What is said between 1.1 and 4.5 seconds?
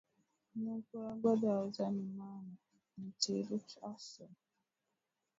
gba daa za nimaani n-teeri tɔɣisiri.